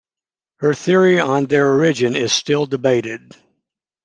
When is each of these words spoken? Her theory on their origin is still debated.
Her 0.61 0.73
theory 0.73 1.19
on 1.19 1.45
their 1.45 1.73
origin 1.73 2.15
is 2.15 2.33
still 2.33 2.65
debated. 2.65 3.35